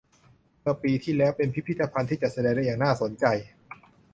[0.61, 3.25] เมื่อปีที่แล้ว เป็นพิพิธภัณฑ์ที่จัดแสดงได้อย่างน่าสนใจ